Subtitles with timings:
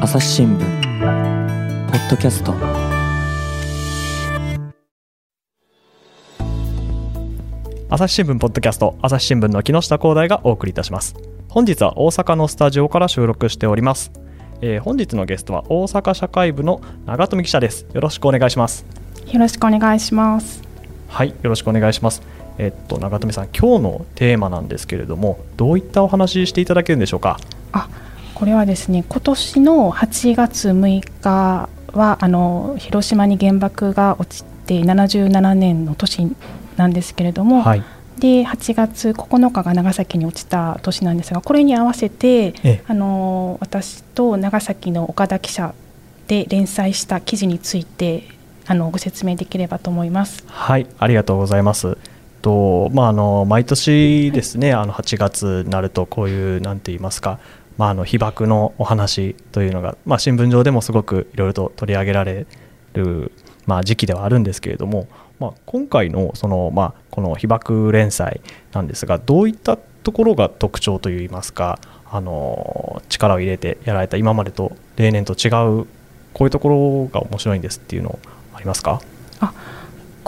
[0.00, 0.58] 朝日新聞。
[0.58, 2.54] ポッドキャスト。
[7.88, 8.96] 朝日新聞ポッドキャスト。
[9.02, 11.14] 朝日新聞の木下光大がお送りいたします。
[11.48, 14.12] 本日は大阪のスタジオから収録しております、
[14.60, 17.86] えー本日のゲストは大阪社会部の長富記者です。
[17.92, 18.84] よろしくお願いします。
[19.26, 20.66] よろしくお願いします。
[21.08, 22.22] はいよろしくお願いします
[22.58, 27.38] えっと長富さん今日のテーマなんですけれどもどういったお話ししていただけるんでしょうか？
[27.72, 27.88] あ、
[28.34, 36.34] これはですね、今年の8月6日はあの広島に原爆が落ちて77年の年
[36.76, 37.82] なんですけれども、はい
[38.16, 45.74] で8月9日が長崎に落ちた年なんですが、これに合わせてええあの私と長崎の岡田記者
[46.26, 48.24] で連載した記事について
[48.66, 50.44] あのご説明できればと思います。
[50.46, 51.98] はい、ありがとうございます。
[52.42, 57.38] とまあ、あの毎年ですね、あの8月になるとこういうなんて言いますか、
[57.78, 62.46] まあ、あの被爆のお話というのが、まあ、新聞上でもすごくいろいろと取り上げられ
[62.94, 63.32] る、
[63.66, 65.08] まあ、時期ではあるんですけれども、
[65.40, 68.40] まあ、今回のその、まあ、この被爆連載
[68.72, 75.48] なんですがどういったところが特徴といいますかあの力を入れてやられた今までと例年と違
[75.80, 75.86] う
[76.32, 78.18] こういうところが面白いんですっていうの
[78.54, 79.00] ありますか？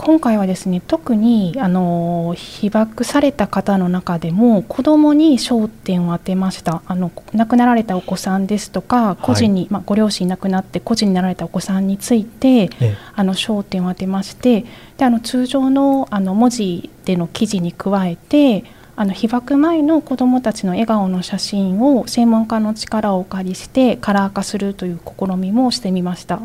[0.01, 6.81] 今回はですね特にあの被爆された方の中でも子どもに焦点を当てました。
[6.85, 12.97] あの亡くなられたお子さんですとか個人に、まあ、ご両親亡くなって個人になられたお子さんについてええ。
[13.13, 14.65] あの焦点を当てまして
[14.97, 18.63] であの通常のあの文字での記事に加えて
[18.95, 26.39] あの被爆前の子どもたちの笑顔の写真を専門家の力をお借りしてカラー化するという試みもしてみました。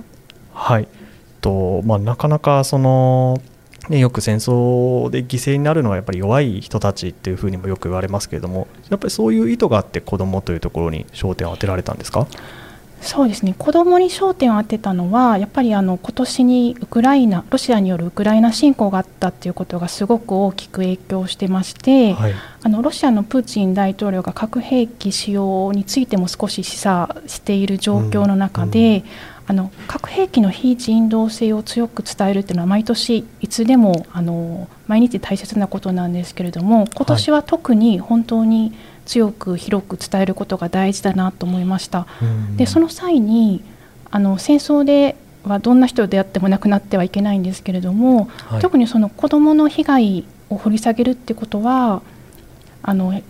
[0.53, 0.89] はい
[1.45, 3.39] とまあ、なかなかその、
[3.91, 12.27] ね、よく戦争で犠牲になるのはやっぱり弱い人たちっていうふうにもよく言われますけれどもやっぱりそういう意図があって子どもというところに焦点を当てられたんですか？
[13.03, 13.55] そうですね。
[13.59, 22.35] 子どもに焦点を当てたのはやっぱりあの今年にウクライナロシアによるウクライナ侵攻があったっていうことがすごく大きく影響してまして、はい。
[22.63, 29.05] あのロシアのプーチン大統領が核兵器使用についても少し示唆している状況の中で、うん
[29.47, 38.73] あの核兵器の非人道性を強く伝えるというのは毎年いつでもあの毎日大切なことなんですけれども今年は特に本当に
[39.05, 42.07] 強く広く伝えることが大事だなと思いました。
[42.57, 43.63] でその際に
[44.11, 48.61] あの戦争ではどんな人であっても亡くなってはいけないんですけれども、はい。
[48.61, 52.01] 特にその子どもの被害を掘り下げるってことは
[52.83, 53.21] あの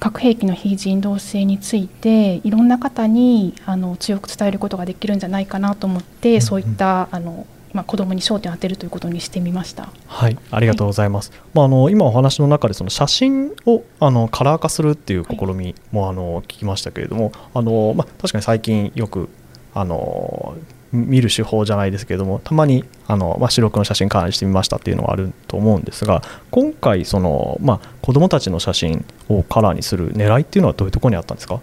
[0.00, 9.90] 核兵器の非人道性についていろんな方にあの強く伝えることができるんじゃないかなと思って、うんうんそういったあの、まあ、子どもに焦点を当てるということにしてみました。
[10.06, 11.32] はい、ありがとうございます。
[11.52, 19.28] まあ、あの今お話の中でその写真をあのカラー化するっていう試みもあの聞きましたけれども、あのまあ、確かに最近よく
[19.74, 20.56] あの
[20.92, 31.60] 見る手法じゃないですけれども、たまにあの、まあ、白黒の写真カラーにしてみましたっていうのはあると思うんですが、今回そのまあ子どもたちの写真をカラーにする狙いっていうのはどういうところにあったんですか？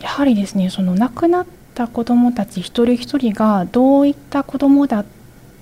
[0.00, 5.06] やはりですねその亡くなった子どもたち一人一人がどういった子どもだっ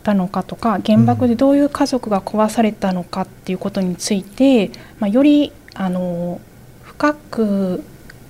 [0.03, 6.41] たのかとか原爆でどういう家族が壊されたのかっていうことについて、まあ、よりあの
[6.83, 7.85] 深く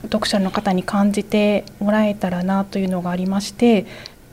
[0.04, 3.86] 読者の方に感じてもらえたらなというのがありまして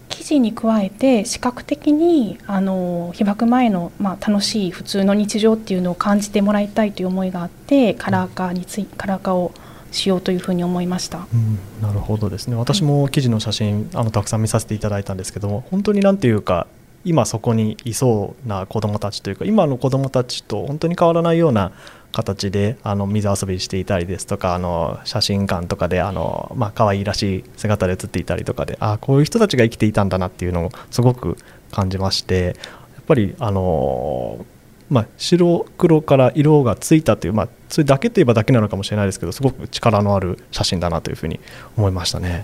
[0.09, 9.53] 記事に加えて視覚的にあの被爆前の、まあ、楽しい普通の日常っていうのを感じてもらいたいという思いがあってカラー化についカラー化を
[9.91, 11.27] しようというふうに思いました。
[11.33, 16.67] うん、なるほどですね私も記事の写真あのたくさん見させていただいたんですけども本当になんていうか
[17.05, 21.71] 今そこにいそうな子どもたちというか今の子どもたちと本当に変わらないような
[22.11, 31.37] 形であの水遊びしていたりですとかあの写真館とかであの、まあ可愛いらしい姿で写っていたりとかであこういう人たちが生きていたんだなっていうのをすごく
[31.71, 32.55] 感じまして
[32.95, 34.45] やっぱりあの
[34.89, 41.39] まあ、白黒から色がついたという、まあ、それだけといえばだけなのかもしれないですけどすごく力のある写真だなというふうに
[41.77, 42.43] 思いましたね。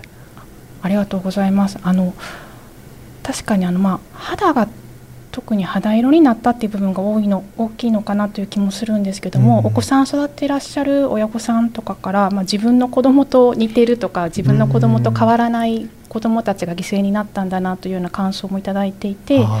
[0.80, 1.78] ありがとうございます。
[1.82, 2.14] あの
[3.24, 4.68] 確かにあのまあ肌が
[5.36, 9.66] 特に肌色になったっていう部分が多いの大きいのかなという気もするんですけども、うん。
[9.66, 19.60] お子さん育っていらっしゃる親御さんとかから、まあ、自分の子供と似てるとか自分の子供と変わらない子供たちが犠牲になったんだなというような感想もいただいていて、は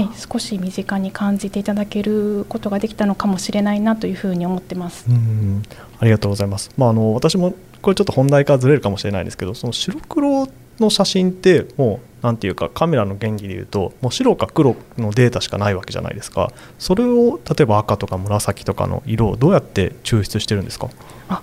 [0.00, 5.06] い、少し身近に感じていただけることができたのかもしれないなというふうに思ってます。
[5.08, 5.62] うん
[5.98, 10.48] ありがとうございます、まあ、あの私もこれちょっと本題からずれるかもしれないんですけどその白黒
[10.80, 16.52] の写真ってもうなんていうかカメラの原理でいうともう白か黒のデータしかないわけじゃないですか。
[16.78, 20.88] それを例えば赤とか紫とかの色をどうやって抽出してるんですか？
[21.28, 21.42] あ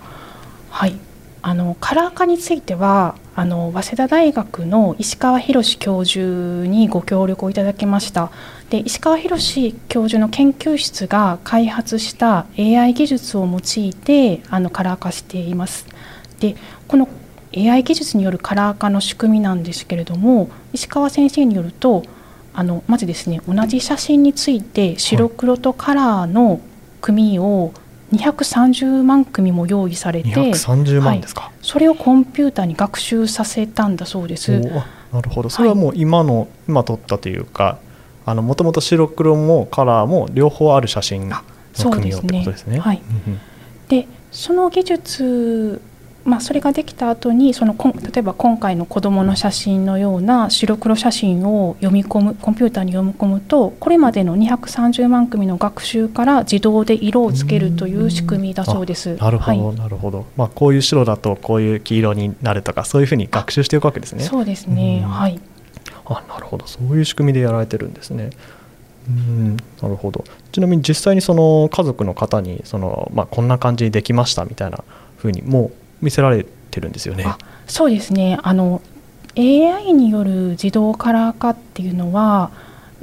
[0.69, 0.95] はい。
[1.43, 8.31] あのカラー化についてはあの早稲田大学の石川博教授にご協力をいただきました。
[8.69, 15.87] で石川博教授の研究室が開発した AI 技術を用いてあのカラー化しています。
[16.39, 16.55] で
[16.87, 17.07] この
[17.57, 22.03] AI 技術によるカラー化の仕組みなんですけれども石川先生によると
[22.53, 26.59] あのまずですね同じ写真について白黒とカラーの
[27.01, 27.71] 組を
[28.13, 34.59] 230万組も用意されて230万ですか、はい、それをコンピューターに学習させたんだそうです。
[35.11, 35.49] なるほど。
[35.49, 37.79] それはもう今の、はい、今撮ったというか
[38.25, 41.37] もともと白黒もカラーも両方ある写真の
[41.91, 42.79] 組みをってことですね。
[42.79, 43.01] はい、
[43.89, 45.81] でその技術
[46.27, 59.15] まあ、それができた後にその例えば今回の子どもの写真のような白黒写真を読み込むコンピューターに読み込むとこれまでの230万組の学習から自動で色をつけるという仕組みだそうです。
[59.15, 64.25] なるほど、はい、なるほど、まあ、こういう白だとこういう黄色になるとかそういうふうに学習していくわけですね。
[64.25, 65.39] そうですね、はい。
[66.05, 66.67] あなるほど。
[66.67, 68.31] そういう仕組みでやられてるんですね。
[69.07, 69.55] うん。
[69.81, 70.25] なるほど。
[70.51, 74.83] ちなみに実際にその家族の方にその、まあ、こんな感じにできましたみたいな
[75.15, 75.71] ふうにもう
[76.01, 77.25] 見せられてるんですよね。
[77.67, 78.39] そうですね。
[78.43, 78.81] あの
[79.37, 82.49] AI による自動カラー化っていうのは、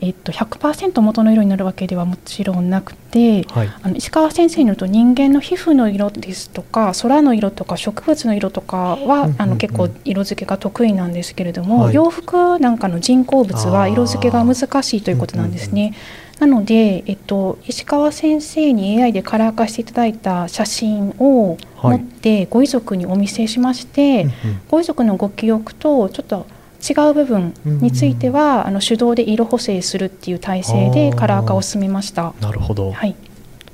[0.00, 15.94] えっと、100%元の色になるわけではもちろんなくて、はい、あの石川先生によると人間の皮膚の色ですとか空の色とか植物の色とかは、あの結構色付けが得意なんですけれども、はい、洋服なんかの人工物は色付けが難しいということなんですね。
[16.40, 24.34] なので、えっと、石川先生に AI でカラー化していただいた写真を持ってご遺族にお見せしまして、はい、
[24.68, 26.46] ご遺族のご記憶とちょっと
[26.86, 32.34] 違う部分については、うんうん、あの手動で色補正するっていう体制でカラー化を進めました。
[32.40, 33.14] なるほど、はい。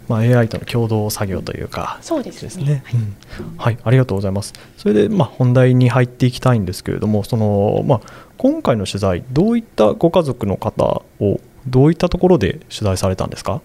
[0.06, 4.52] まあ、AI との共同作業というか、そうですね、はい、うん、はい、ありがとうございます。
[4.76, 8.00] それで、まあ、本題に入っていきたいんですけれども、そのまあ、
[8.36, 13.60] 今回の取材、どういったご家族の方をどういったところで取材されたんですか？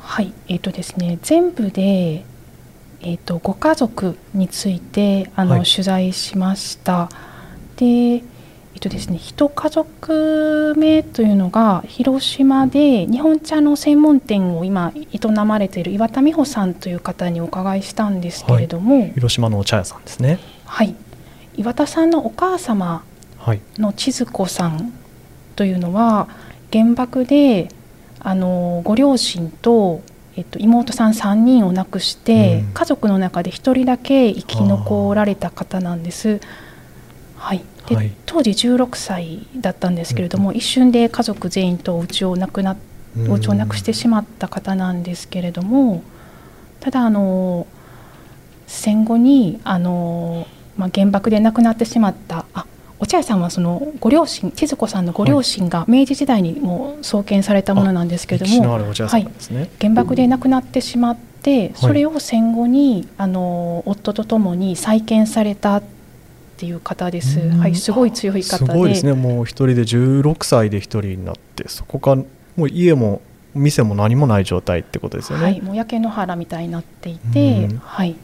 [0.00, 2.24] はいえーとですね、全部で、
[3.00, 7.08] えーと、ご家族についてあの、はい、取材しました。
[7.76, 20.38] でえっ、ー、とですね、一家族目というのが広島で日本茶の専門店を今営まれている岩田美穂さんという方にお伺いしたんですけれども、はい、広島のお茶屋さんですね。
[20.64, 20.94] はい。
[21.56, 23.04] 岩田さんのお母様
[23.78, 24.92] の千鶴子さん
[25.54, 26.28] というのは、
[26.72, 27.68] 原爆で
[28.20, 30.02] あのご両親と、
[30.36, 36.40] えっと、妹さん3人を亡くして、うん、家族の中で1人だけ生き残られた方なんです。
[37.36, 37.64] はい。
[37.88, 42.76] で、はい、当時16歳だったんですけれども、うん、一瞬で家族全員とお家を亡くな
[43.28, 46.02] お家をなくしてしまった方なんですけれども
[46.80, 47.66] ただあの
[48.66, 50.46] 戦後にあの、
[50.76, 52.64] まあ、原爆で亡くなってしまったあ
[53.02, 59.28] お茶屋さんはそのご両親千鶴子さんのご両親が明治時代にも創建されたものなんですけれども、はい、
[59.80, 65.82] 原爆で亡くなってしまって、それを戦後にあの夫とともに再建されたっ
[66.56, 67.40] ていう方です。
[67.40, 68.72] はい、すごい強い方で。
[68.72, 69.14] すごいですね。
[69.14, 72.22] もう一人で16歳で一人になって、そこから
[72.54, 73.20] もう家も
[73.52, 75.44] 店も何もない状態ってことですよね。
[75.44, 78.14] はい、もう焼け野原みたいになっていて、はい、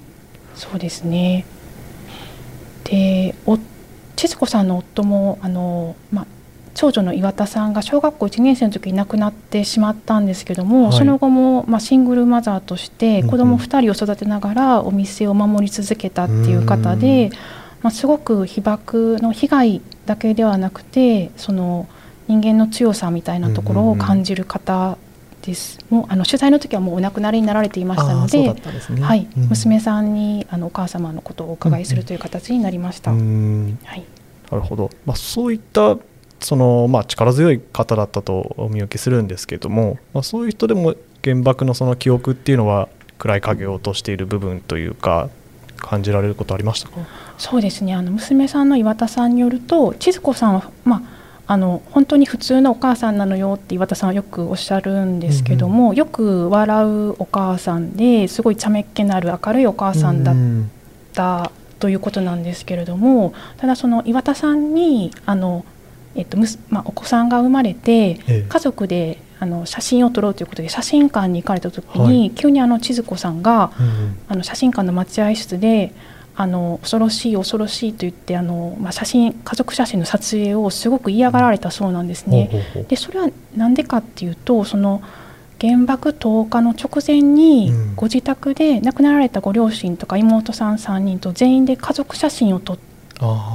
[0.54, 1.44] そうですね。
[2.84, 3.77] で、夫
[4.18, 6.26] 千鶴子さんの夫もあの、まあ、
[6.74, 17.30] 長女の岩田さんが小学校1年生の時に亡くなってしまったんですけども、はい、その後も、まあ、シングルマザーとして子供2人を育てながらお店を守り続けたっていう方で、
[17.82, 21.86] まあ、すごく被爆の被害だけではなくてその
[22.26, 24.98] 人間の強さみたいなところを感じる方
[25.48, 25.80] です。
[25.90, 33.10] もうあの取材の時はもうお亡くなりになられていましたので、でね、はい、うん、娘さんにあのお母様のことをお伺いするという形になりました。
[33.10, 33.26] はい、な
[34.52, 34.90] るほど。
[35.04, 35.96] まあそういった
[36.40, 42.88] そのまあ力強い方だったとお見受けするんですけれども、まあそういう人でも原爆のその記憶っていうのは
[43.18, 45.30] 暗い影を落としている部分というか
[45.76, 46.94] 感じられることありましたか？
[47.38, 47.94] そうですね。
[47.94, 51.17] あの娘さんの岩田さんによると、千鶴子さんはまあ
[51.50, 60.34] あの本当に普通のお母さんなのよって岩田さんはよくおっしゃるんですけども、うんよく笑うお母さんですごい茶目っ気のある明るいお母さんだっ
[61.14, 61.50] た
[61.80, 65.64] ということなんですけれどもただその岩田さんにあの、
[66.14, 66.36] えっと
[66.68, 75.94] まあ、お子さんが生まれて、家族であの写真を撮ろうということで写真館に行かれた時に、はい、急にあの千鶴子さんが、うん、あの写真館の待合室で
[76.40, 82.48] あの恐ろしい恐ろしいと言ってあの、まあ、写真家族写真の撮影をすごく嫌がられたそうなんですね。
[82.86, 85.02] でそれは何でかっていうとその
[85.60, 87.94] 原爆投下の直前にうん。
[87.96, 92.78] ご自宅で亡くなられたご両親とか妹さん3人と全員で家族写真を撮っ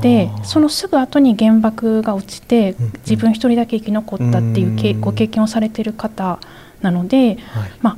[0.02, 2.76] てそのすぐ後に原爆が落ちて
[3.08, 6.40] 自分一人だけ生き残ったっていうけうんご経験をされてる方
[6.82, 7.72] なのではい。
[7.82, 7.92] ま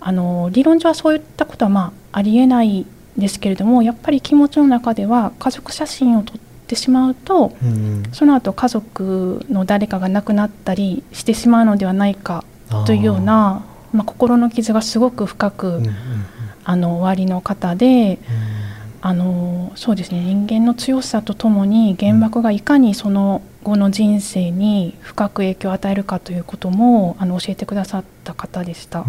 [0.00, 2.86] あ、あの理論上はそういったことは、まあ、ありえないん
[3.18, 8.02] ですけれどもやっぱり気持ちの中では家族写真を撮ってしまうとうん。
[8.12, 12.44] その後家族の誰かが亡くなったりしてしまうのではないか
[12.86, 15.94] というようなまあ、心の傷がすごく深く、うんうんうん。
[16.64, 18.18] あの終わりの方で
[19.00, 29.06] あのそうですね人間の強さとともに原爆がいかにその後の人生に深く影響を与えるかということもあの教えてくださった方でした。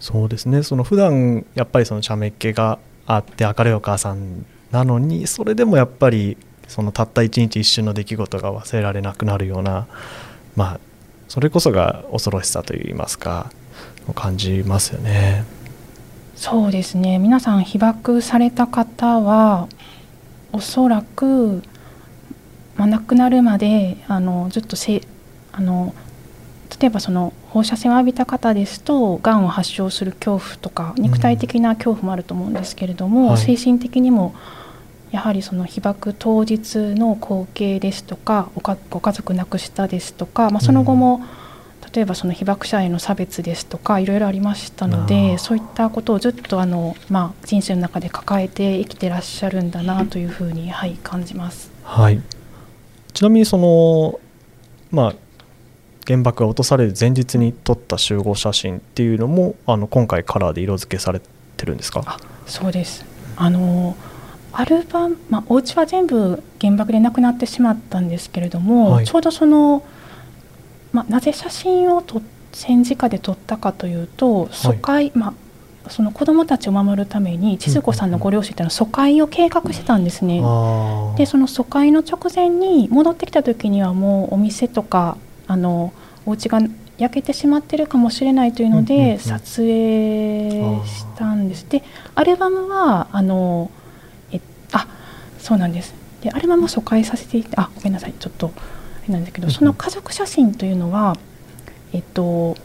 [0.00, 6.36] そうですねその普段やっぱりその茶目っ気があって明るいお母さんなのにそれでもやっぱり
[6.68, 9.86] そのたった一日一瞬の出来事が忘れられなくなるような
[10.54, 10.80] まあ
[11.28, 13.50] それこそが恐ろしさといいますか
[14.14, 15.44] 感じますよね。
[16.34, 19.68] そうですね皆さん被爆された方は
[20.52, 21.62] おそらく、
[22.76, 25.02] まあ、亡くなるまであのずっとせ
[25.50, 25.94] あの
[26.80, 33.38] 例えばその放射線を浴びた方ですとがんを発症する恐怖とか肉体的な恐怖もあると思うんですけれども、はい。
[33.38, 34.34] 精神的にも
[35.10, 41.22] やはりその被爆当日の光景ですとかおかご家族亡くしたですとか、まあ、その後も、
[41.94, 51.70] 例えばその被爆者への差別ですとかいろいろありましたのでそういったことをずっとあの、まあ、人生の中で抱えて生きてらっしゃるんだなというふうに、はい、感じます。
[51.84, 52.20] はい、
[53.14, 54.20] ちなみにその
[54.90, 55.14] まあ
[56.08, 61.20] 原爆が落とされる前日に撮った集合写真っていうのもあの今回カラーで色付けされ
[61.58, 62.02] てるんですか？
[62.06, 63.04] あそうです。
[63.36, 63.94] あの
[64.52, 69.06] アルバム、まあ、お家は全部原爆でなくなってしまったんですけれども、はい。
[69.06, 69.84] ちょうどその、
[70.92, 72.22] まあ、なぜ写真を撮
[72.52, 75.34] 戦時下で撮ったかというと疎開、ま
[75.84, 80.42] あ、その子どもたちを守るために千鶴子さんのご両親というのは疎開を計画してたんですね。
[81.18, 85.92] でその疎開の直前に戻ってきた時にはもうお店とかあの
[86.26, 86.60] お家が
[86.98, 90.50] 焼けてしまってるかもしれないというので、撮影
[90.84, 91.66] したんです。
[91.68, 91.82] で
[92.14, 93.70] アルバムはあの
[94.30, 94.40] え
[94.72, 94.86] あ
[95.38, 95.94] そうなんです。
[96.22, 98.14] でアルバムを疎開させていあごめんなさい。
[98.18, 101.16] ちょっとあれなんですけどその家族写真というのは
[101.92, 102.56] えっと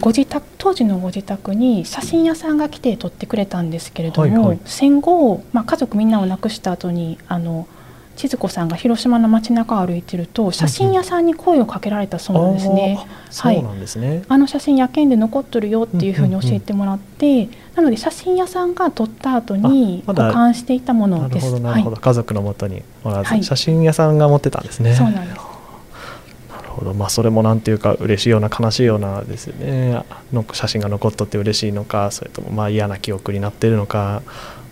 [0.00, 4.60] ご自宅当時のご自宅に写真屋さんが来て撮ってくれたんですけれども、はいはい。
[4.64, 7.66] 戦後、まあ、家族みんなを亡くした後にあの
[8.18, 12.98] 千鶴子さんが広島の街中を歩いてると写真屋さんに声をかけられたそうなんですね。
[12.98, 21.48] あーそうなんですね、あの写真野犬で残っとるよっていうふうに教えてもらって、なので写真屋さんが撮った後に保管していたものなるです。
[21.48, 23.44] ほどなるほど、家族のもとにおらず、はい。
[23.44, 24.90] 写真屋さんが持ってたんですね。
[24.90, 25.36] はい、そうなんです。
[26.50, 26.94] なるほど。
[26.94, 34.22] まあそれもなんていうか嬉しいような悲しいようなですよねの写真が残っとって嬉しいのかそれともまあ嫌な記憶になっているのか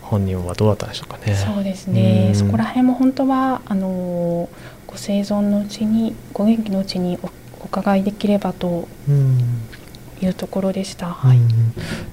[0.07, 4.49] 本人はどうだったんでしょうかねそうですね、うんそこら辺も本当はあの
[4.87, 7.27] ご生存のうちにご元気のうちにお
[7.63, 9.39] お伺いできればとうん
[10.23, 11.09] いうところでした。
[11.11, 11.49] はい、うん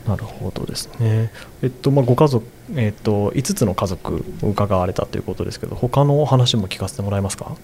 [0.08, 1.32] なるほどですね。
[1.62, 2.46] えっとまあご家族
[2.76, 7.56] えっと5つの家族を伺われたということですけど、他のお話も聞かせてもらえますか？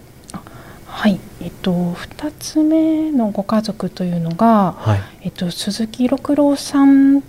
[0.86, 5.00] はい、えっと2つ目のご家族というのが、はい。
[5.24, 7.21] えっと、鈴木六郎さん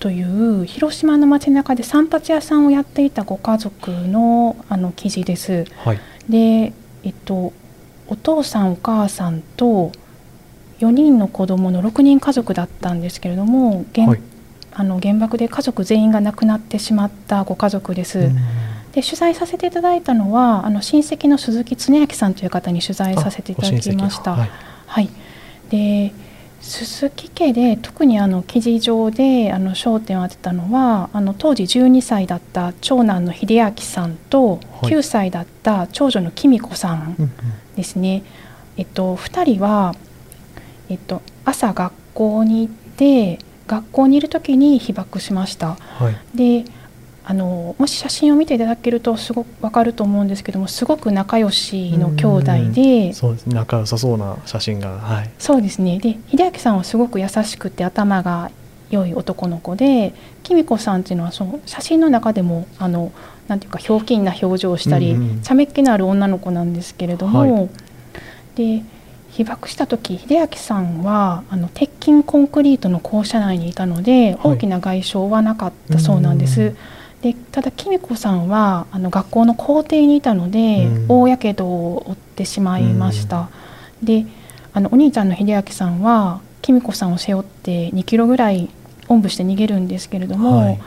[0.00, 5.66] という広島の街中で散髪屋さんをやっていたご家族のあの記事です。
[5.84, 6.00] はい。
[6.28, 6.72] で、
[7.04, 7.52] えっと、
[8.08, 9.92] お父さんお母さんと
[10.80, 14.20] 4人の子供の6人家族だったんですけれども、原はい。
[14.72, 18.18] あの原爆で家族全員が亡くなってしまったご家族です。
[18.18, 18.36] うん
[18.92, 24.32] で取材させていただいたのはあの親戚の鈴木恒明さんという方に取材させていただきました。
[24.32, 24.50] あご親戚
[24.86, 25.10] はい、
[25.70, 26.12] で
[26.60, 37.16] 鈴木家で特にあの記事上であの焦点を当てたのはあの当時12歳だった長男の秀明さんとはい9歳だった長女の紀美子さん
[37.76, 38.22] ですね。
[38.76, 39.94] えっと、2人は、
[40.88, 45.74] えっと、朝学校に行って学校にいる時に被爆しました。
[45.74, 46.36] はい。
[46.36, 46.64] で
[47.30, 53.54] あのもし写真を見ていただけるとすごくわかると思うんですけどもすごく仲良しの兄弟でそうですね。
[53.54, 55.30] 仲良さそうな写真がはい。
[55.38, 58.50] そうですねで秀明さんはすごく優しくて頭が
[58.90, 63.12] 良い男の子で紀美子さんっていうのはその写真の中でもあの
[63.46, 67.68] なんていうかひょうきんな表情をしたり、うんうん茶目っ気のある女の子なんですけれども、は
[68.56, 68.82] で
[69.30, 76.60] 被爆した時秀明さんはあの鉄筋コンクリートの校舎内にいたので、はい大きな外傷はなかったそうなんです。
[76.60, 76.76] うん
[77.22, 81.06] でただ紀美子さんはあの学校の校庭にいたので、うん。
[81.08, 83.50] 大やけどを負ってしまいました。
[84.02, 84.26] で
[84.72, 88.70] あのお兄ちゃんの秀明さんは紀美子さんを背負って2キロぐらい
[89.08, 90.80] おんぶして逃げるんですけれども、はい、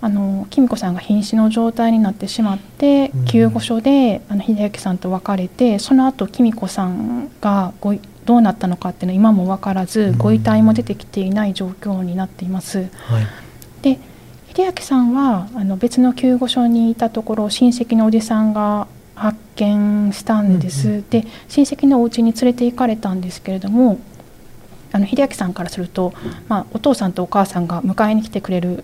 [0.00, 7.94] あの紀美子さんが瀕死の状態になってしまって、うん、救護所であの秀明さんと別れてその後紀美子さんがご
[8.24, 12.78] どうなったのかっていうのは今も分からず、うん、ご遺体も出てきていない状況になっています。
[12.78, 13.26] はい、
[13.82, 13.98] で
[14.58, 24.00] 秀明さんはあの別の救護所にいたところ親戚のおじさんが発見したんです、うんうん、で親戚のお家に連れて行かれたんですけれども
[24.90, 26.12] あの秀明さんからすると、
[26.48, 28.82] まあ、お父さんとお母さんが迎えに来てくれる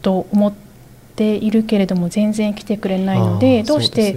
[0.00, 0.54] と思っ
[1.16, 4.16] ているけれども全然来てくれないのでどうして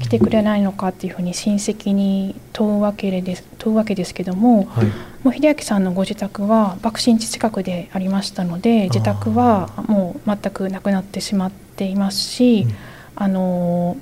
[0.00, 4.86] 来てくれないのかっていうふうに親戚に問うわけです問うわけですけども,、はい、
[5.22, 12.66] もう秀明さんのご自宅は爆心地近くでありましたので自宅はもう全くなくなってしまっていますし、
[13.14, 13.96] あの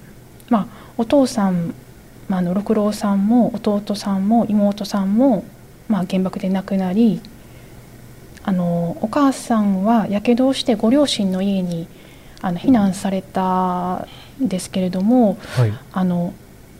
[0.48, 1.74] まあ、お父さん、
[2.28, 5.44] まあ、の六郎さんも弟さんも妹さんも、
[5.88, 7.20] まあ、原爆で亡くなり
[8.44, 11.88] あのお母さんはやけどをしてご両親の家に
[12.40, 14.06] あの避難された
[14.42, 16.34] んですけれども、はい、あの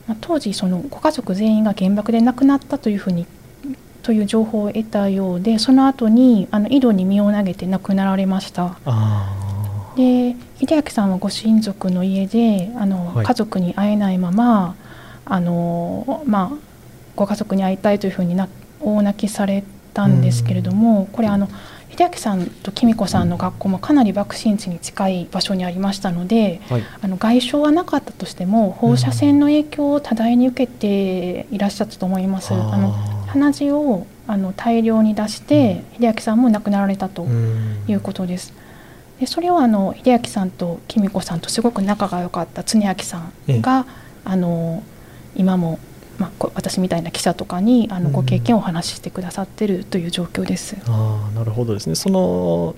[0.07, 3.27] まあ、当時そのご家族全員が原爆で亡くなったというふうに
[4.03, 8.79] という情報を得たようでその後にあの井戸に身を投げて亡くなられました。
[9.97, 14.77] で秀明さんはご親族の家であの、はい、家族に会えないまま
[15.25, 16.57] あの、まあ、
[17.17, 18.49] ご家族に会いたいというふうにな
[18.81, 21.49] 大泣きされたんですけれどもこれあの
[21.97, 32.53] 秀明さんと紀美子さんの学校もかなり爆心地に近い場所にありましたので、はい、あの外傷はなかったとしても放射線の影響を多大に受けていらっしゃったと思います。
[32.53, 32.93] あの
[33.27, 37.27] 鼻血をあの大量に出して、秀明さんも亡くなられたと
[37.89, 38.53] いうことです。
[39.21, 43.87] でそれをあの秀明さんと紀美子さんとすごく仲が良かった常明さんが、
[44.25, 44.83] あの
[45.35, 45.79] 今も、
[46.19, 50.77] まあ、私みたいな記者とかにあのご経験をお話ししてくださってるという状況です。
[50.89, 51.95] あなるほどですね。
[51.95, 52.75] その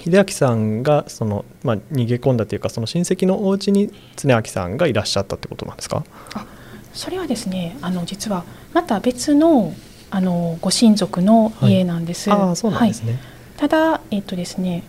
[0.00, 6.04] 秀明さんがその、まあ、逃げ込んだというかその親戚のお家に常明さんがいらっしゃったってことなんですか？
[6.34, 6.44] あ
[6.92, 9.74] それはですねあの実はまた別の
[10.10, 12.28] あのご親族の家なんです。
[12.30, 13.20] はい、あそうなんですね、はい、
[13.58, 14.82] ただ、えっとですね、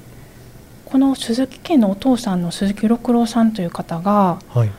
[0.86, 4.72] この鈴木家のお父さんの鈴木六郎さんという方が、はい、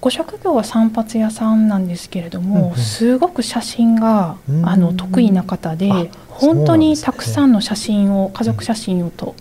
[0.00, 9.34] ご職業は散髪屋さんなんですけれども、うんうん、すごく写真があの得意な方で本当にたくさんの写真を、家族写真をと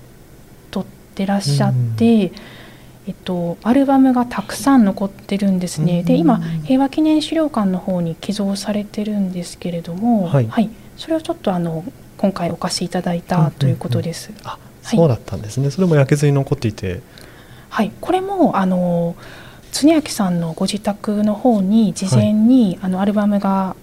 [0.71, 2.31] 撮ってらっしゃって。
[3.07, 11.83] えっと、アルバムがたくさん残ってるんですね、で今平和記念資料館の方に寄贈されてるんですけれども、はい、はい、それをちょっとあの
[12.17, 14.29] 今回お貸しいただいたということです。
[14.29, 17.01] うんうんうん、あそうだったんですね、それも焼けずに残っていて。
[17.69, 17.91] はい。
[18.01, 19.15] これもあの
[19.77, 23.75] 常明さんのご自宅の方に事前に、はい、あのアルバムが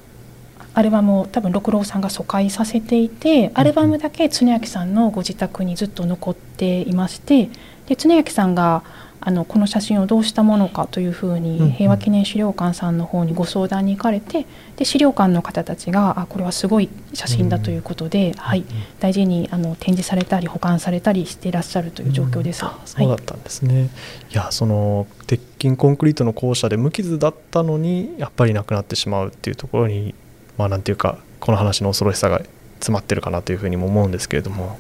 [0.73, 7.51] アルバムを多分六郎さんが疎開させていてアルバムだけ常明さんのご自宅にずっと残っていまして
[7.89, 8.83] で常明さんが
[9.25, 18.65] あのこの写真をどうしたものかというふうに平和記念資料館さんの方にご相談に行かれてで資料館の方たちがあこれはすごい写真だということで、はい、
[18.99, 22.65] 大事にあの展示されたり保管されたりしていらっしゃるという状況です。
[22.85, 23.89] そうだったんですね、はい、い
[24.33, 30.17] やその鉄筋コンクリートの校舎で無傷だったのにやっぱりなくなってしまうっていうところに
[30.59, 32.41] まあなんていうかこの話の恐ろしさが
[32.81, 34.77] 詰まってるかなというふうにも思うんですけれども。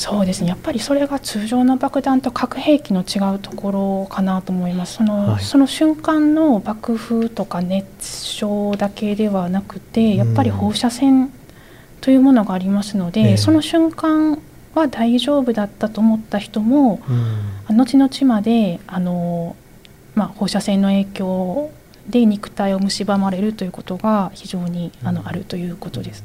[0.00, 0.48] そうですね。
[0.48, 4.94] やっぱりそれが通常の爆弾と核兵器の違うところかなと思います。
[4.94, 11.30] そのはい、その瞬間の爆風とか熱傷だけではなくてやっぱり放射線
[12.00, 14.40] というものがありますので、その瞬間
[14.74, 17.02] は大丈夫だったと思った人も、
[17.68, 19.54] 後々まであの、
[20.14, 21.70] まあ、放射線の影響
[22.08, 26.24] で肉体を蝕まれるということが非常にあの、あるということです。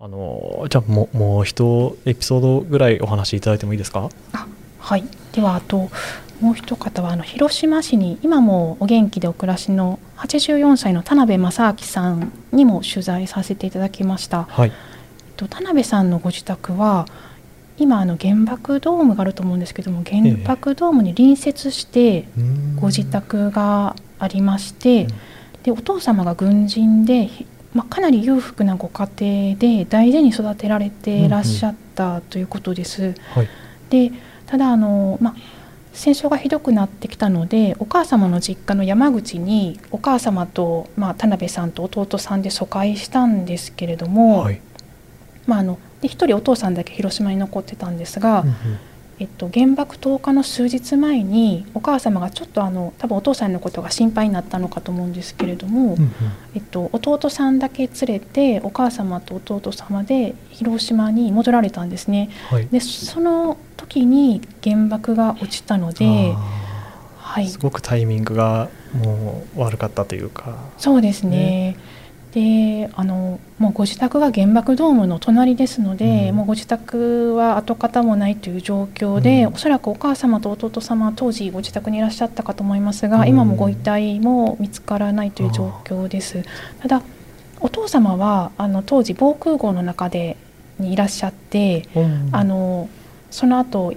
[0.00, 4.08] あのじゃあももう一エピソードぐらいお話しいただいてもいいですか？
[4.32, 4.46] あ
[4.78, 5.02] はい。
[5.32, 5.90] ではあと
[6.40, 14.72] もう一方はあの広島市に今もお元気でお暮らしの84歳の田辺正明さんにも取材させていただきました、はい、
[15.36, 17.06] と田辺さんのご自宅は
[17.76, 22.28] 今あの原爆ドームがあると思うんですけども原爆ドームに隣接して
[22.80, 25.08] ご自宅がありまして、
[25.64, 27.28] でお父様が軍人で、
[27.78, 29.08] まあ、かなり裕福なご家
[29.54, 33.14] 庭で大事に育てられていらっしゃったということです。
[33.32, 33.48] はい、
[33.88, 34.10] で
[34.46, 35.34] ただあの、まあ
[35.92, 44.60] 戦争がひどくなってきたのでお母様の実家の山口にお母様と、まあ、田辺さんと弟さんで疎開したんですけれども、はい、
[45.46, 48.54] まあ、あので1人お父さんだけ広島に残ってたんですが、うんうん、
[49.20, 56.12] えっと、原爆投下の数日前にお母様がちょっとあの多分お父さんのことが心配になったのかと思うんですけれども、うんうん、
[56.54, 62.30] えっと、弟さんだけ連れてお母様と弟様で広島に戻られたんですね。
[62.48, 66.34] はい、でその時に原爆が落ちたので、
[67.18, 70.56] はい、すごくタイミングがもう悪かったというか。
[70.78, 71.76] そうですね、ね
[72.32, 86.44] であのもうご自宅が原爆ドームの隣ですので、うん、もうご自宅は跡形もないという状況で、うん、おそらくお母様と弟様は当時ご自宅にいらっしゃったかと思いますが、うん、今もご遺体も見つからないという状況です。
[86.80, 87.02] ただ
[87.60, 90.36] お父様はあの当時防空壕の中で
[90.78, 91.88] にいらっしゃって、
[92.30, 92.88] あの
[93.30, 93.94] その後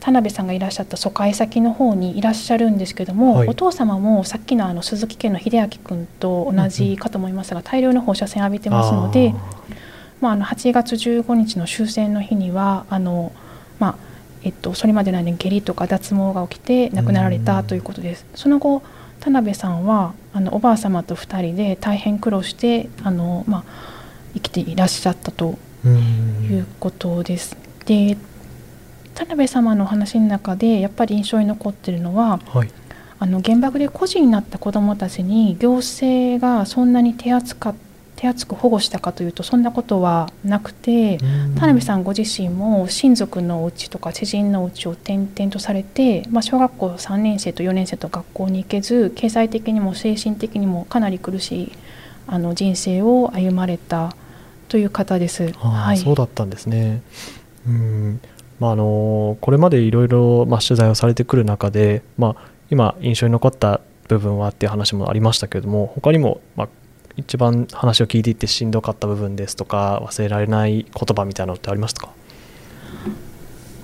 [0.00, 9.34] 田辺さんがいらっしゃった疎開先の方にいらっしゃるんですけども、はい、お父様もさっきのあの鈴木家の秀明君と同じかと思いますが、大量の放射線浴びてますので、
[10.20, 13.32] まあ、あの8月15日の終戦の日にはあの、
[13.78, 13.96] まあ
[14.42, 18.26] えっと、それまでの間に下痢とか脱毛が起きて亡くなられたということです。
[18.34, 18.82] その後
[19.20, 23.64] 田辺さんはあのおばあ様と2人で大変苦労してあの、まあ、
[24.32, 27.56] 生きていらっしゃったということです。
[27.84, 28.16] で
[29.14, 32.70] 田辺様のお話の中でやっぱり印象に残ってるのは、はい、
[33.18, 37.74] あの原爆で孤児になった子どもたちに行政がそんなに手厚か
[38.16, 41.16] 手厚く保護したかというとそんなことはなくて
[41.54, 51.72] 田辺さんご自身も親族のお家とか知人のお家を転々とされて、まあ、小学校3年生と4年生と学校に行けず経済的にも精神的にもかなり苦しい
[52.26, 54.14] あの人生を歩まれた
[54.68, 55.52] という方です。
[55.54, 57.02] はい、そうだったんですね。
[57.66, 58.20] うん
[58.60, 66.68] まあ、あのこれまでいろいろ取材をされてくる中で、まあ、今印象に残った部分はっていう話もありましたけれども他にも、まあ、
[67.16, 72.12] 一番話を聞いていてしんどかった部分ですとか忘れられない言葉みたいなのってありましたか？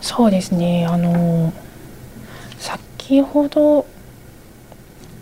[0.03, 0.87] そうですね。
[0.87, 1.53] あの
[2.59, 3.87] 先ほど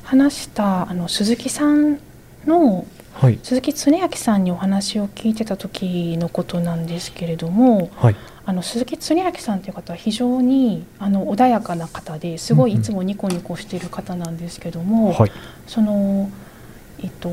[0.03, 2.01] 話したあの鈴木さん
[2.45, 15.30] の、はい、鈴木恒明さんにお話を聞いてた時のことなんですけれども、はいあの鈴木恒明さんという方は非常にあの穏やかな方ですごいいつもニコニコしている方なんですけども、うんうん、
[15.66, 16.30] その
[17.02, 17.30] えっと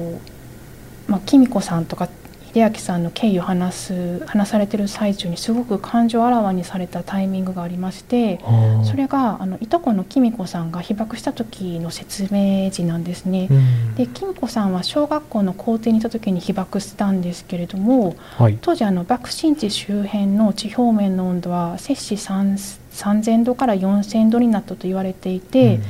[1.08, 2.08] まあ紀美子さんとか
[2.54, 8.42] 秀明さんの経緯を話す話されてる最中にすごく感情をあらわにされたタイミングがありまして
[8.84, 13.48] それがあのいとこの紀美子さんが被爆した時の説明時なんですね。
[13.50, 25.76] うん、で紀美子さんは小学校の校庭にいた時に被爆したんですけれども、はい、当時あの爆心地周辺の地表面の温度は摂氏3000度から4000度になったと言われていて。
[25.76, 25.84] うん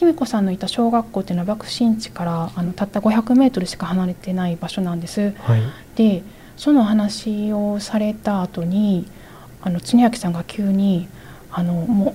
[0.00, 5.34] きみこさんのいた小学校っていうのは爆心地からあのたった500メートルしか離れてない場所なんです。
[5.40, 5.62] はい、
[6.00, 6.22] で
[6.56, 9.06] その話をされた後に
[9.60, 11.08] あの常明さんが急に
[11.52, 12.14] あのも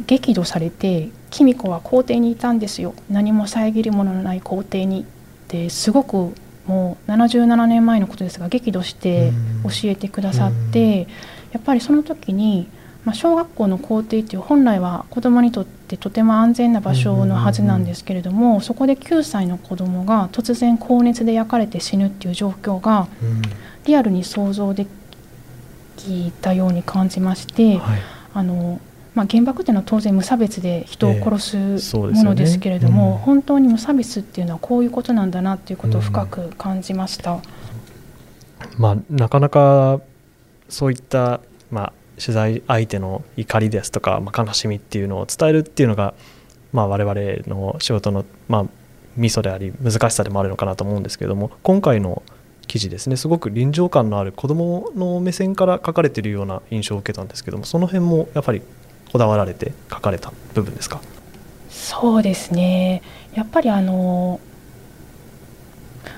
[0.00, 2.94] う激怒されて「きみ子は校庭にいたんですよ。
[3.08, 5.04] 何も遮るもののない校庭に」っ
[5.46, 6.34] てすごく
[6.66, 9.30] もう77年前のことですが激怒して
[9.62, 11.06] 教えてくださって
[11.52, 12.66] やっぱりその時に
[13.06, 23.06] まあ、小学校の校庭っていう本来は子どもにとってとても安全な場所のはずなんですけれども、そこで9歳の子どもが突然高熱で焼かれて死ぬっていう状況が
[23.84, 24.88] リアルに想像で
[25.96, 28.00] きたように感じまして、はい、
[28.34, 28.80] あの
[29.14, 37.34] まあ、原爆っていうのは当然無差別で人を殺すものですけれども、えーねうん、本当に無差別っていうのはこういうことなんだなっていうことを深く感じました。
[37.34, 37.40] うん、
[38.76, 40.00] まあ、なかなか
[40.68, 41.40] そういった、
[41.70, 46.14] まあ取材相手の怒りですとか、まあ、悲しみっていうのを伝えるっていうのが、
[46.72, 47.14] まあ、我々
[47.46, 48.66] の仕事の、まあ、
[49.16, 52.22] ミソであり難しさでもあるのかなと思うんですけれども今回の
[52.66, 58.62] 記事ですねすごく臨場感のある子どもの目線から書かれているような印象を受けたんですけどもその辺もやっぱり
[59.12, 61.00] こだわられて書かれた部分ですか？
[61.70, 63.02] そうですね。
[63.34, 64.40] やっぱりあの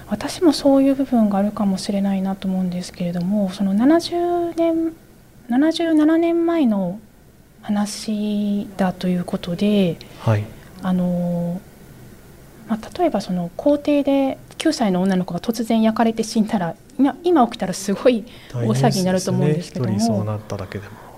[0.06, 4.94] 私もそういう部分があるかもしれないなと思うんですけれどもその70年
[5.50, 7.00] 77年前の
[7.62, 10.44] 話だということで、はい、
[10.82, 11.60] あの
[12.68, 21.08] まあ、例えばその校庭で9歳の女の子が突然焼かれて死んだら今今起きたらすごい大騒ぎになると思うんですけども、ね、そうなっただけでも。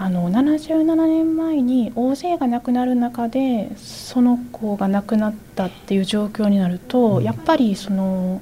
[0.00, 8.40] あの77年前に大勢が亡くなる中でその子が亡くなったっていう状況になると、うん、やっぱりその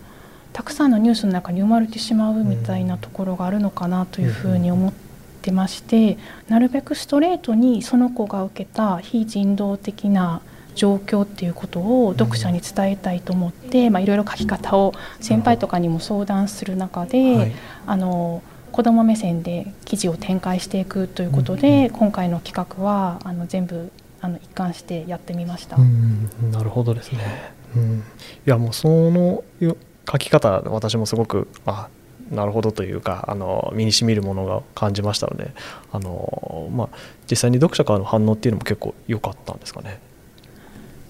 [0.53, 5.06] たくさんのニュースの中に生まれてしまうみたいなところがあるのかなというふうに思って
[5.53, 10.41] まして、なるべくストレートにその子が受けた非人道的な
[10.75, 17.53] 状況っていうことを読者に伝えたいと思って、まあ、いろいろ書き方を先輩とかにも相談する中で、はい、
[17.87, 25.79] あの子ども目線で記事を展開していくということで、今回の企画はあの全部あの一貫してやってみました。
[25.79, 28.03] なるほどですね、うん、い
[28.45, 31.89] やもうその書き方私もすごくあ
[32.31, 35.53] なるほどというかあの身にしみるものが感じましたので
[35.93, 36.89] あの、まあ、
[37.31, 40.01] 実際に読者からの反応っていうのも結構良かったんですかね。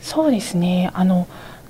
[0.01, 1.27] そうですねあの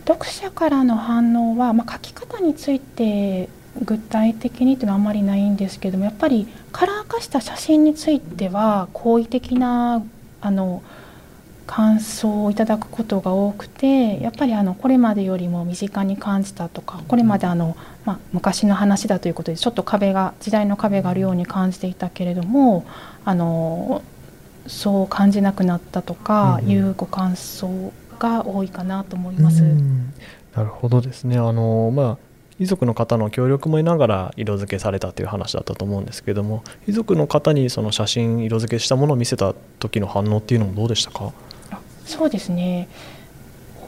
[0.07, 3.49] 読者からの反応は、まあ、書き方について
[3.83, 10.03] 具体的にというのはあまりないんですけどもやっぱりカラー化した写真については好意的な
[10.41, 10.83] あの
[11.67, 22.87] 感想をいただくことが多くてやっぱりあのこれまでよりも身近に感じたとかこれまであの、まあ、昔の話だということでちょっと壁が時代の壁があるように感じていたけれども
[23.25, 24.03] あの
[24.67, 29.63] そう感じなくなったとかいうご感想が多いかなと思います。
[29.63, 31.37] なるほどですね。
[31.37, 32.19] あの、まあ
[32.59, 41.33] 遺族の方の協力も得ながら色付けされたという話だったと思うんですけども遺族の方にその写真色付けしたものを見せた時の反応っていうのもどうでしたか？
[42.07, 42.89] そうですね。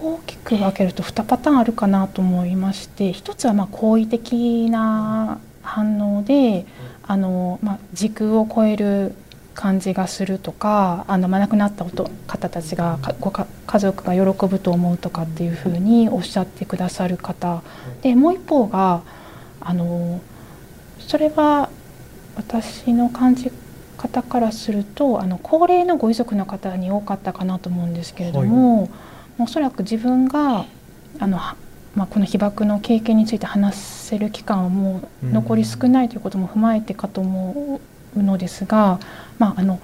[0.00, 6.66] 大きく分けると2パターンあるかなと思いまして1つはま好意的な反応で
[7.02, 9.14] あの、まあ、時空を超える
[9.54, 13.46] 感じがするとかあの、ま、亡くなった方たちがご家
[13.80, 17.62] 族が喜ぶと思うとかっていうふうにおっしゃってくださる方。
[18.02, 19.02] でもう一方が
[19.60, 20.20] あの
[21.00, 21.70] それは
[22.36, 23.50] 私の感じ
[23.98, 28.90] 方からするとあの高齢のご遺族の方に多かったかなと思うんですけれども、はい、
[29.40, 30.64] おそらく自分が
[31.18, 31.38] あの、
[31.94, 37.80] まあ、この被爆の経験について話せる期間はもう残り少ないということも踏まえてかと思
[38.16, 39.00] うのですが、
[39.38, 39.80] まあ、あの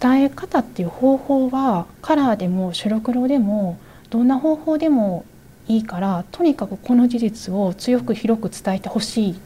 [0.00, 3.78] 伝え方っていう方法はカラーでも白黒でも
[4.10, 5.24] どんな方法でも
[5.68, 9.40] いいからとにかくこの事実を強く広く伝えてほしい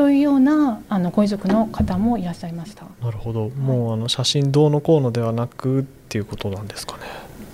[0.00, 2.86] というようなあのご遺族の方もいらっしゃいました。
[3.02, 7.02] なるほど、もうあの写真どうのこうのではなくっていうことなんですかね。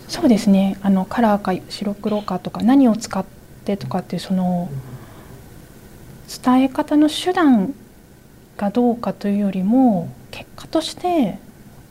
[0.07, 0.79] そうですね。
[0.81, 3.25] あのカラーか白黒かとか何を使っ
[3.65, 4.69] てとかっていうその
[6.45, 7.75] 伝え方の手段
[8.57, 11.41] がどうかというよりも結果として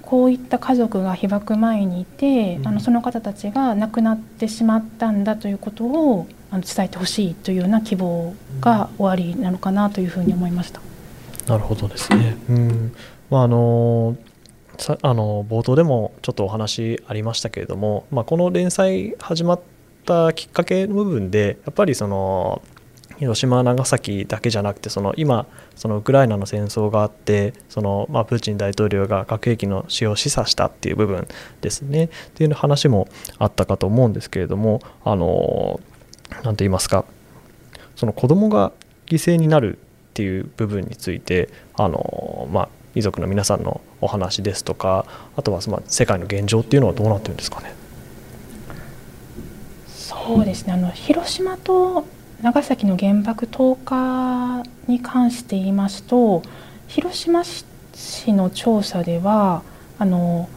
[0.01, 10.81] こういった家族が被爆前にいて、あのその方たちが亡くなってしまったんだということをあの伝えてほしいというような希望が終わりなのかなというふうに思いました。
[11.47, 12.37] なるほどですね。
[12.49, 12.95] うん、
[13.29, 14.15] まああの
[14.77, 19.61] さあの冒頭でもちょっとお話ありましたけれども、まあ、この連載始まっ
[20.05, 22.61] たきっかけの部分でやっぱりその
[23.17, 31.27] 広島長崎だけじゃなくてその今そのウクライナの戦争があってその、まあ、プーチン大統領が核兵器の使用を示唆したっていう部分
[31.61, 35.79] ですねっていう話もあったかと思うんですけれどもあの
[36.29, 37.05] 何と言いますか
[37.95, 38.71] その子供が
[39.05, 39.81] 犠牲になるっ
[40.13, 47.73] ていう部分についてあの、まあ、遺族の皆さんのお話ですとかあとはまあ世界の現状っていうのはどうなってるんですかね。
[49.87, 52.05] そうですねあの広島と
[52.41, 56.41] 長崎の原爆投下に関して言いますと
[56.87, 59.63] 広島市の調査では
[59.97, 60.49] あの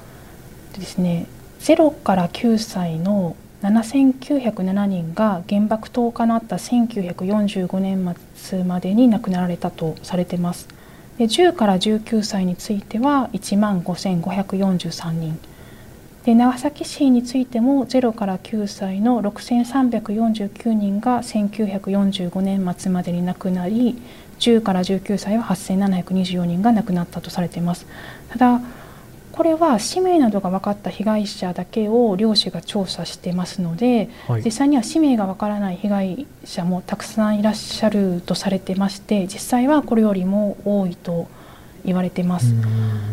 [0.78, 1.26] ですね
[1.60, 10.68] 0から9歳の7907人が原爆投下のあった1945年末までに亡くなられたとされています。
[11.18, 15.38] で10から19歳については1万5543人
[16.24, 24.00] で長崎市についても0から9歳の6349人が1945年末までに亡くなり
[24.38, 27.86] 10から19歳は8724人が亡くなったとされています
[28.28, 28.60] ただ
[29.38, 41.28] これは氏名などが分かった被害者だけを漁師が調査してますので、はい、実際には氏名が分からない被害者もたくさんいらっしゃるとされてまして実際はこれよりも多いと
[41.84, 42.52] 言われてます。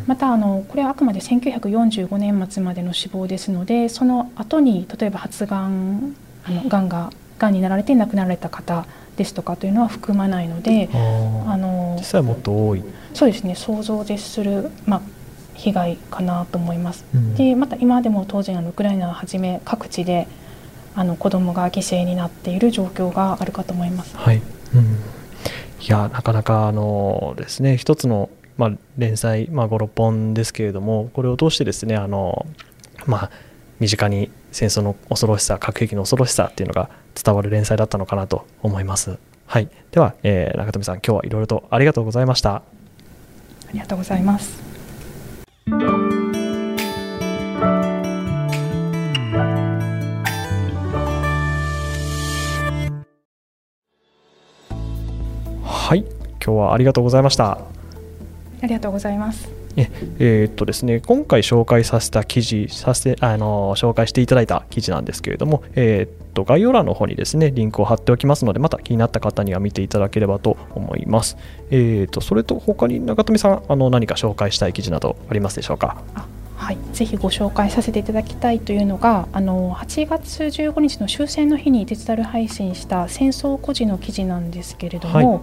[0.07, 12.83] またあのこれはあくまで1945年末までの死亡ですのでその後に例えば発がんあのがんががんになられて亡くなられた方ですとかというのは含まないのであの実際もっと多い。
[13.13, 13.53] そうですね。
[13.53, 15.01] 想像を絶する、まあ、
[15.55, 17.05] 被害かなと思います。
[17.37, 20.27] でまた今でも当然あのウクライナをはじめ各地で
[20.95, 24.15] あの子どもが犠牲になっている状況があるかと思います。
[24.15, 24.41] はい、
[24.73, 32.45] うん、いやなかなかあのですね一つのまあ、連載、まあ、56本ですけれどもこれを通してですねあの、
[33.05, 33.31] まあ、
[33.79, 36.89] 身近に戦争の恐ろしさ核兵器の恐ろしさっていうのが
[37.21, 39.17] 伝わる連載だったのかなと思います。
[39.47, 42.55] はい、では、えー、中富さん今日はいろいろとありがとうございました。
[42.55, 42.63] あ
[43.73, 44.74] りがとうございます。
[45.67, 45.71] は
[55.95, 56.05] い今
[56.39, 57.53] 日はありがとうございました。
[57.53, 57.57] あ
[58.61, 59.49] りがとうございます。
[59.75, 71.37] ええー、っとですね、今回紹介させた記事させあの紹介していただいた記事なんですけれども、えー、っと概要欄の方にですねリンクを貼っておきますのでまた気になった方には見ていただければと思います。
[71.71, 75.97] えー、っとそれと他に中富さんあの何か紹介したい記事などありますでしょうか？
[76.57, 85.41] はい、ぜひご紹介させていただきたいというのがあの8月15日の終戦の日にデジタル配信した戦争孤児の記事なんですけれども、はい、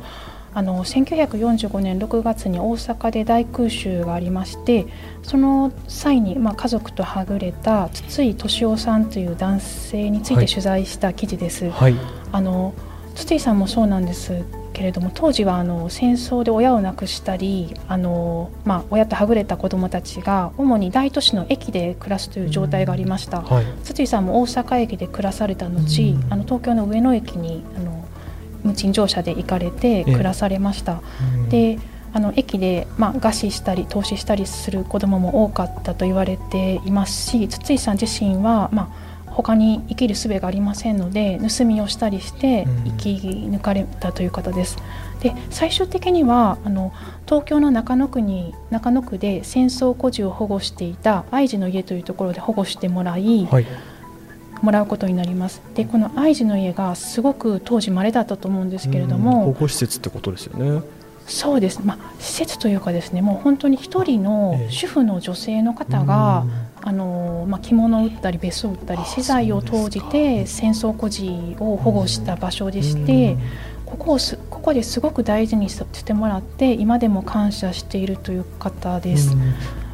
[0.55, 4.87] あの1945年6月に大阪で大空襲がありまして
[5.23, 11.71] その際に、まあ、家族とはぐれた筒井敏夫さんという男性について取材した記事です。
[11.71, 11.95] はい、
[12.33, 12.75] あの
[13.15, 28.02] 筒井さんもそうなんですけれども当時はあの戦争で親を亡くしたりあの、まあ、親とはぐれた子どもたちが主に大都市の駅で暮らすという状態がありました、はい、筒井さんも大阪駅で暮らされた後、あの東京の上野駅にあの
[28.65, 31.03] 無賃乗車で行かれて暮らされました。
[31.49, 31.79] で
[32.15, 43.09] あの駅で、まあ、餓死したり投資したりする子どもも多かったと言われていますし筒井さん自身は、まあ他に生きる術がありませんので盗みをしたりして生き
[43.51, 44.77] 抜かれたという方です。
[45.21, 46.93] で最終的にはあの
[47.27, 53.67] 東京の中野区に中野区で戦争孤児を保護していた愛知の家というところで保護してもらい、はい、
[54.63, 55.61] もらうことになります。
[55.75, 60.83] でこの愛知の家がすごく当時稀だったと思うんですけれども保護施設ってことですよね。
[61.27, 66.45] そうです、まあ、施設というかですねもう本当に一人の主婦の女性の方が、
[66.81, 73.37] えー、あのまあ、着物を売ったり別荘を売ったり資材を投じて戦争孤児を保護した場所でして、
[73.87, 79.37] ここをすここですごく大事にしてもらって今でも感謝しているという方です。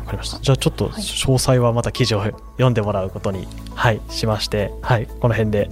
[0.08, 0.38] かりました。
[0.40, 5.70] じゃあちょっと詳細はまた記事を読んでもらうことに、はい、しまして、はい、この辺で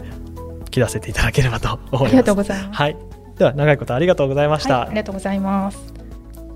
[0.70, 2.04] 切らせていただければと思います。
[2.04, 2.96] ありがとうございます、はい、
[3.38, 5.94] では長いことありがとうございました、はい、ありがとうございます。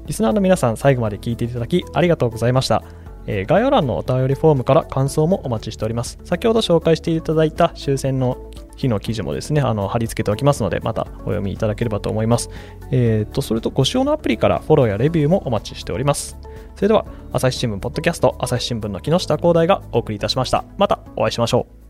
[0.07, 2.83] リスナーの皆さん最後まで聞いていただきありがとうございました。
[3.27, 6.19] えー、概要欄のお便りフォームから感想もお待ちしております。
[6.25, 12.51] 先ほど紹介していただいた終戦の日の記事もですね、あの貼り付けておきますので、またお読みいただければと思います。
[12.91, 16.39] えっ、ー、と、それとご使用のアプリからフォローやレビューもお待ちしております。
[16.81, 20.65] それでは、朝日新聞ポッドキャスト、朝日新聞の木下光大がお送りいたしました。
[20.79, 21.90] またお会いしましょう。